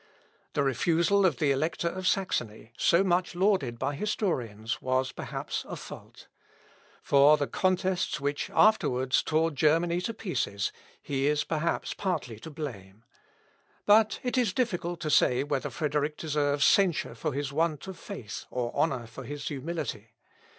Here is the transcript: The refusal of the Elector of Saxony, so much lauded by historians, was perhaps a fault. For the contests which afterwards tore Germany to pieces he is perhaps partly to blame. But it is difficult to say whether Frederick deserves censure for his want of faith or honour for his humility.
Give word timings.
The 0.53 0.63
refusal 0.63 1.27
of 1.27 1.37
the 1.37 1.51
Elector 1.51 1.87
of 1.87 2.07
Saxony, 2.07 2.71
so 2.75 3.03
much 3.03 3.35
lauded 3.35 3.77
by 3.77 3.93
historians, 3.93 4.81
was 4.81 5.11
perhaps 5.11 5.63
a 5.69 5.75
fault. 5.75 6.27
For 7.03 7.37
the 7.37 7.45
contests 7.45 8.19
which 8.19 8.49
afterwards 8.49 9.21
tore 9.21 9.51
Germany 9.51 10.01
to 10.01 10.13
pieces 10.15 10.71
he 11.03 11.27
is 11.27 11.43
perhaps 11.43 11.93
partly 11.93 12.39
to 12.39 12.49
blame. 12.49 13.03
But 13.85 14.19
it 14.23 14.39
is 14.39 14.53
difficult 14.53 14.99
to 15.01 15.11
say 15.11 15.43
whether 15.43 15.69
Frederick 15.69 16.17
deserves 16.17 16.65
censure 16.65 17.13
for 17.13 17.31
his 17.33 17.53
want 17.53 17.85
of 17.85 17.95
faith 17.99 18.45
or 18.49 18.73
honour 18.73 19.05
for 19.05 19.23
his 19.23 19.49
humility. 19.49 20.15